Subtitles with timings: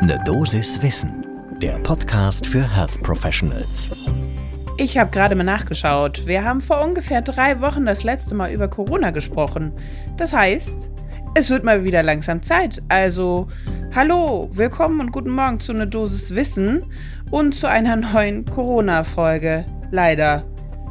[0.00, 1.26] Ne Dosis Wissen,
[1.60, 3.90] der Podcast für Health Professionals.
[4.76, 6.24] Ich habe gerade mal nachgeschaut.
[6.24, 9.72] Wir haben vor ungefähr drei Wochen das letzte Mal über Corona gesprochen.
[10.16, 10.88] Das heißt,
[11.34, 12.80] es wird mal wieder langsam Zeit.
[12.88, 13.48] Also,
[13.92, 16.84] hallo, willkommen und guten Morgen zu Ne Dosis Wissen
[17.32, 19.66] und zu einer neuen Corona-Folge.
[19.90, 20.44] Leider.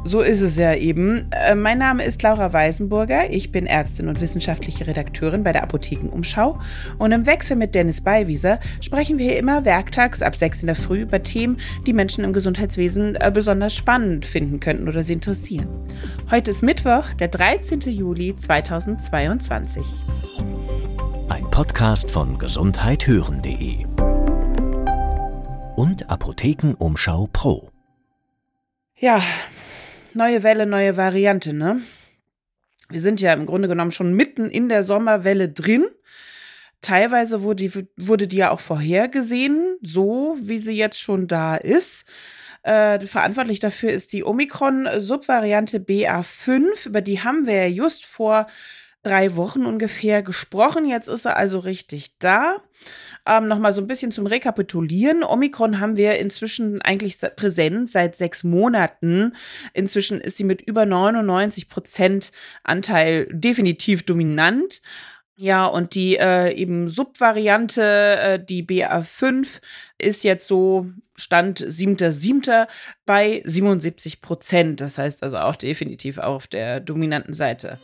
[0.04, 1.30] So ist es ja eben.
[1.32, 3.30] Äh, mein Name ist Laura Weisenburger.
[3.30, 6.58] Ich bin Ärztin und wissenschaftliche Redakteurin bei der Apothekenumschau.
[6.98, 11.00] Und im Wechsel mit Dennis Beiwieser sprechen wir immer werktags ab 6 in der Früh
[11.02, 15.68] über Themen, die Menschen im Gesundheitswesen äh, besonders spannend finden könnten oder sie interessieren.
[16.30, 17.80] Heute ist Mittwoch, der 13.
[17.80, 19.84] Juli 2022.
[21.28, 23.84] Ein Podcast von gesundheithören.de
[25.76, 27.70] und Apothekenumschau Pro.
[28.96, 29.22] Ja,
[30.14, 31.82] neue Welle, neue Variante, ne?
[32.88, 35.86] Wir sind ja im Grunde genommen schon mitten in der Sommerwelle drin.
[36.80, 42.04] Teilweise wurde die, wurde die ja auch vorhergesehen, so wie sie jetzt schon da ist.
[42.62, 46.86] Äh, verantwortlich dafür ist die Omikron-Subvariante BA5.
[46.86, 48.46] Über die haben wir ja just vor
[49.08, 50.86] drei Wochen ungefähr gesprochen.
[50.86, 52.56] Jetzt ist er also richtig da.
[53.26, 55.24] Ähm, Nochmal so ein bisschen zum Rekapitulieren.
[55.24, 59.34] Omikron haben wir inzwischen eigentlich präsent seit sechs Monaten.
[59.72, 62.32] Inzwischen ist sie mit über 99 Prozent
[62.64, 64.82] Anteil definitiv dominant.
[65.40, 69.60] Ja, und die äh, eben Subvariante, äh, die BA5,
[69.96, 72.66] ist jetzt so Stand 7.7.
[73.06, 74.80] bei 77 Prozent.
[74.80, 77.78] Das heißt also auch definitiv auf der dominanten Seite.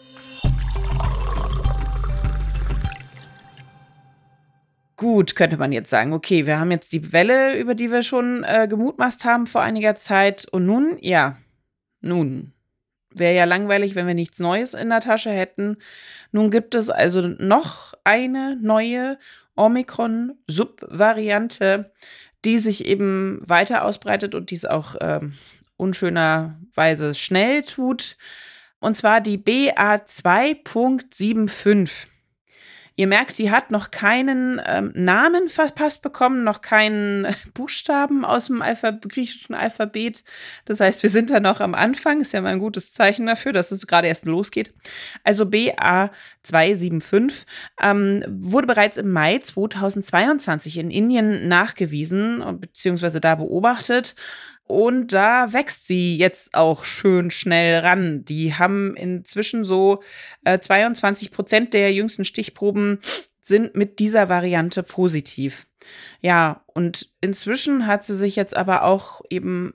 [5.04, 8.42] Gut, könnte man jetzt sagen, okay, wir haben jetzt die Welle, über die wir schon
[8.42, 10.46] äh, gemutmaßt haben vor einiger Zeit.
[10.50, 11.36] Und nun, ja,
[12.00, 12.54] nun,
[13.10, 15.76] wäre ja langweilig, wenn wir nichts Neues in der Tasche hätten.
[16.32, 19.18] Nun gibt es also noch eine neue
[19.56, 21.92] Omikron-Subvariante,
[22.46, 25.34] die sich eben weiter ausbreitet und dies auch ähm,
[25.76, 28.16] unschönerweise schnell tut.
[28.80, 32.06] Und zwar die BA2.75.
[32.96, 38.62] Ihr merkt, die hat noch keinen ähm, Namen verpasst bekommen, noch keinen Buchstaben aus dem
[38.62, 40.22] Alpha griechischen Alphabet.
[40.64, 42.20] Das heißt, wir sind da noch am Anfang.
[42.20, 44.72] Ist ja mal ein gutes Zeichen dafür, dass es gerade erst losgeht.
[45.24, 47.46] Also BA275
[47.82, 53.18] ähm, wurde bereits im Mai 2022 in Indien nachgewiesen bzw.
[53.18, 54.14] da beobachtet.
[54.66, 58.24] Und da wächst sie jetzt auch schön schnell ran.
[58.24, 60.02] Die haben inzwischen so
[60.44, 63.00] äh, 22 Prozent der jüngsten Stichproben
[63.42, 65.66] sind mit dieser Variante positiv.
[66.22, 69.74] Ja, und inzwischen hat sie sich jetzt aber auch eben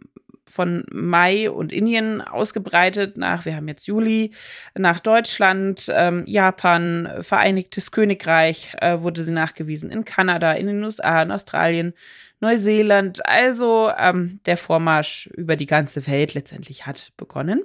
[0.50, 4.32] von Mai und Indien ausgebreitet nach, wir haben jetzt Juli,
[4.76, 11.22] nach Deutschland, ähm, Japan, Vereinigtes Königreich äh, wurde sie nachgewiesen, in Kanada, in den USA,
[11.22, 11.94] in Australien,
[12.40, 13.26] Neuseeland.
[13.26, 17.64] Also ähm, der Vormarsch über die ganze Welt letztendlich hat begonnen.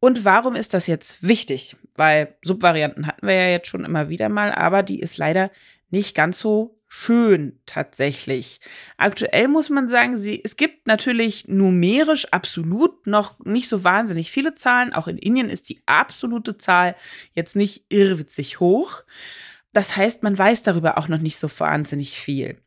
[0.00, 1.76] Und warum ist das jetzt wichtig?
[1.94, 5.50] Weil Subvarianten hatten wir ja jetzt schon immer wieder mal, aber die ist leider
[5.90, 8.58] nicht ganz so schön tatsächlich.
[8.96, 14.56] Aktuell muss man sagen, sie, es gibt natürlich numerisch absolut noch nicht so wahnsinnig viele
[14.56, 14.92] Zahlen.
[14.92, 16.96] Auch in Indien ist die absolute Zahl
[17.32, 19.04] jetzt nicht irrwitzig hoch.
[19.72, 22.60] Das heißt, man weiß darüber auch noch nicht so wahnsinnig viel.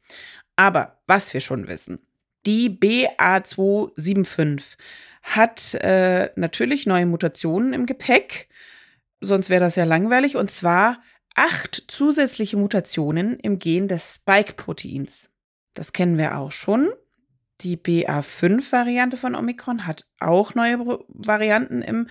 [0.56, 2.00] Aber was wir schon wissen,
[2.46, 4.78] die BA275
[5.22, 8.48] hat äh, natürlich neue Mutationen im Gepäck,
[9.20, 11.02] sonst wäre das ja langweilig, und zwar
[11.36, 15.30] acht zusätzliche Mutationen im Gen des Spike-Proteins.
[15.74, 16.92] Das kennen wir auch schon.
[17.62, 22.08] Die BA5-Variante von Omikron hat auch neue Varianten im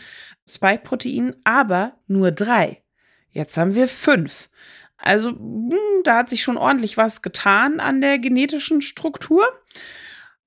[0.48, 2.82] Spike-Protein, aber nur drei.
[3.30, 4.48] Jetzt haben wir fünf.
[4.96, 5.72] Also hm,
[6.04, 9.44] da hat sich schon ordentlich was getan an der genetischen Struktur.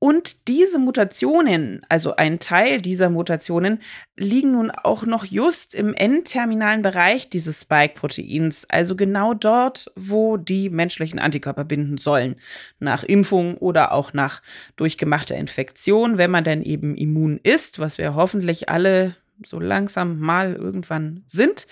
[0.06, 3.82] Und diese Mutationen, also ein Teil dieser Mutationen,
[4.16, 10.70] liegen nun auch noch just im N-terminalen Bereich dieses Spike-Proteins, also genau dort, wo die
[10.70, 12.36] menschlichen Antikörper binden sollen,
[12.78, 14.44] nach Impfung oder auch nach
[14.76, 20.54] durchgemachter Infektion, wenn man denn eben immun ist, was wir hoffentlich alle so langsam mal
[20.54, 21.66] irgendwann sind.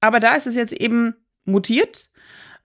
[0.00, 2.08] Aber da ist es jetzt eben mutiert,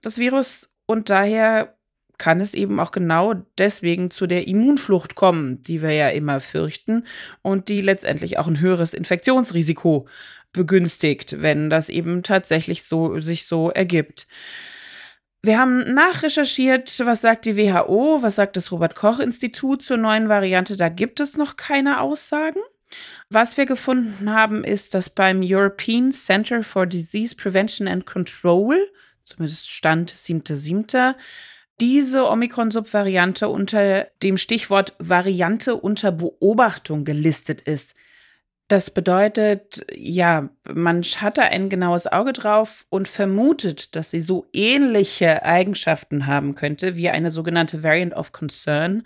[0.00, 1.73] das Virus, und daher
[2.18, 7.04] kann es eben auch genau deswegen zu der Immunflucht kommen, die wir ja immer fürchten
[7.42, 10.06] und die letztendlich auch ein höheres Infektionsrisiko
[10.52, 14.26] begünstigt, wenn das eben tatsächlich so sich so ergibt.
[15.42, 20.30] Wir haben nachrecherchiert, was sagt die WHO, was sagt das Robert Koch Institut zur neuen
[20.30, 22.60] Variante, da gibt es noch keine Aussagen.
[23.28, 28.74] Was wir gefunden haben, ist, dass beim European Center for Disease Prevention and Control,
[29.22, 31.14] zumindest Stand 7.7.,
[31.80, 37.94] diese Omikron-Subvariante unter dem Stichwort Variante unter Beobachtung gelistet ist.
[38.68, 45.44] Das bedeutet, ja, man hatte ein genaues Auge drauf und vermutet, dass sie so ähnliche
[45.44, 49.02] Eigenschaften haben könnte wie eine sogenannte Variant of Concern,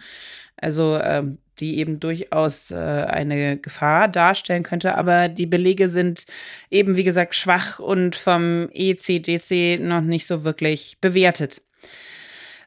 [0.57, 4.95] also ähm, die eben durchaus äh, eine Gefahr darstellen könnte.
[4.95, 6.27] Aber die Belege sind
[6.71, 11.63] eben, wie gesagt, schwach und vom ECDC noch nicht so wirklich bewertet.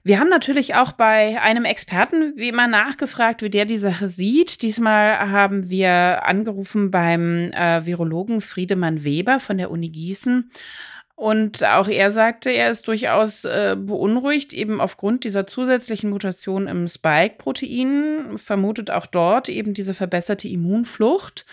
[0.03, 4.63] Wir haben natürlich auch bei einem Experten wie immer nachgefragt, wie der die Sache sieht.
[4.63, 10.49] Diesmal haben wir angerufen beim äh, Virologen Friedemann Weber von der Uni Gießen.
[11.13, 16.87] Und auch er sagte, er ist durchaus äh, beunruhigt, eben aufgrund dieser zusätzlichen Mutation im
[16.87, 21.45] Spike-Protein, vermutet auch dort eben diese verbesserte Immunflucht.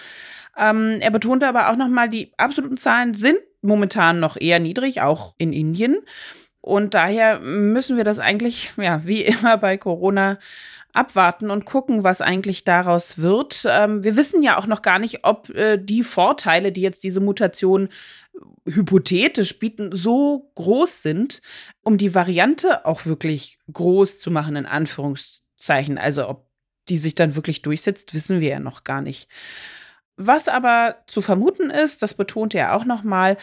[0.57, 5.35] Ähm, er betonte aber auch nochmal, die absoluten Zahlen sind momentan noch eher niedrig, auch
[5.37, 5.99] in Indien.
[6.61, 10.39] Und daher müssen wir das eigentlich, ja, wie immer bei Corona
[10.93, 13.65] abwarten und gucken, was eigentlich daraus wird.
[13.69, 17.21] Ähm, wir wissen ja auch noch gar nicht, ob äh, die Vorteile, die jetzt diese
[17.21, 17.89] Mutation
[18.67, 21.41] hypothetisch bieten, so groß sind,
[21.83, 25.99] um die Variante auch wirklich groß zu machen, in Anführungszeichen.
[25.99, 26.49] Also ob
[26.89, 29.29] die sich dann wirklich durchsetzt, wissen wir ja noch gar nicht.
[30.17, 33.37] Was aber zu vermuten ist, das betonte er auch noch mal,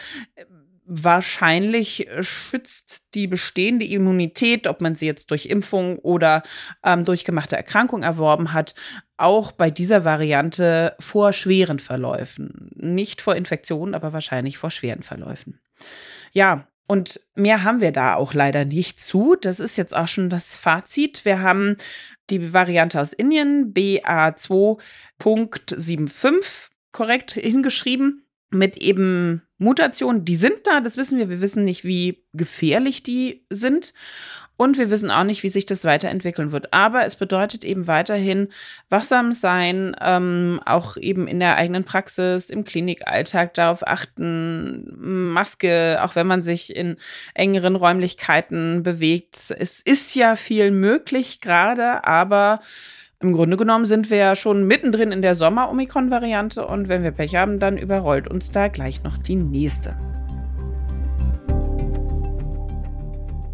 [0.86, 6.42] wahrscheinlich äh, schützt die bestehende Immunität, ob man sie jetzt durch Impfung oder
[6.84, 8.74] ähm, durch Erkrankung erworben hat,
[9.16, 12.70] auch bei dieser Variante vor schweren Verläufen.
[12.74, 15.60] Nicht vor Infektionen, aber wahrscheinlich vor schweren Verläufen.
[16.32, 19.34] Ja, und mehr haben wir da auch leider nicht zu.
[19.34, 21.24] Das ist jetzt auch schon das Fazit.
[21.24, 21.76] Wir haben
[22.30, 31.18] die Variante aus Indien, BA2.75, korrekt hingeschrieben mit eben Mutationen, die sind da, das wissen
[31.18, 31.28] wir.
[31.28, 33.94] Wir wissen nicht, wie gefährlich die sind.
[34.58, 36.72] Und wir wissen auch nicht, wie sich das weiterentwickeln wird.
[36.72, 38.48] Aber es bedeutet eben weiterhin
[38.88, 46.16] wachsam sein, ähm, auch eben in der eigenen Praxis, im Klinikalltag darauf achten, Maske, auch
[46.16, 46.96] wenn man sich in
[47.34, 49.54] engeren Räumlichkeiten bewegt.
[49.58, 52.60] Es ist ja viel möglich gerade, aber
[53.20, 57.34] im Grunde genommen sind wir ja schon mittendrin in der Sommer-Omikron-Variante und wenn wir Pech
[57.34, 59.96] haben, dann überrollt uns da gleich noch die nächste.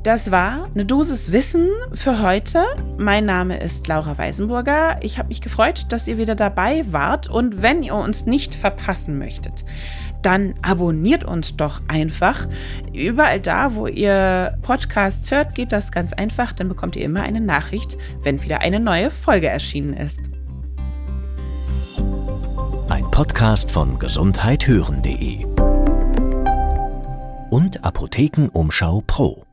[0.03, 2.64] Das war eine Dosis Wissen für heute.
[2.99, 4.99] Mein Name ist Laura Weisenburger.
[5.00, 7.31] Ich habe mich gefreut, dass ihr wieder dabei wart.
[7.31, 9.64] Und wenn ihr uns nicht verpassen möchtet,
[10.22, 12.48] dann abonniert uns doch einfach.
[12.92, 16.52] Überall da, wo ihr Podcasts hört, geht das ganz einfach.
[16.52, 20.20] Dann bekommt ihr immer eine Nachricht, wenn wieder eine neue Folge erschienen ist.
[22.88, 25.44] Ein Podcast von gesundheithören.de
[27.50, 29.44] und Apothekenumschau Pro.